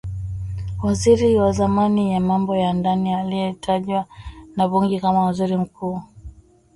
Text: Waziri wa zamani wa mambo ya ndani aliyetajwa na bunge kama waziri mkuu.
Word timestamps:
Waziri 0.83 1.35
wa 1.35 1.51
zamani 1.51 2.13
wa 2.13 2.19
mambo 2.19 2.55
ya 2.55 2.73
ndani 2.73 3.13
aliyetajwa 3.13 4.05
na 4.55 4.67
bunge 4.67 4.99
kama 4.99 5.21
waziri 5.25 5.57
mkuu. 5.57 6.01